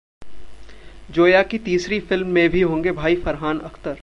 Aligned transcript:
जोया 1.11 1.41
की 1.43 1.57
तीसरी 1.57 1.99
फिल्म 1.99 2.27
में 2.27 2.49
भी 2.49 2.61
होंगे 2.61 2.91
भाई 2.91 3.15
फरहान 3.15 3.59
अख्तर 3.59 3.97